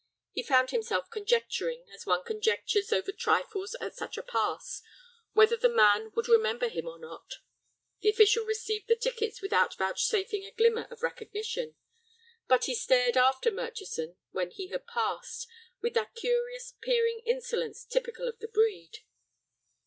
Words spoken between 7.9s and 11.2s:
The official received the tickets without vouchsafing a glimmer of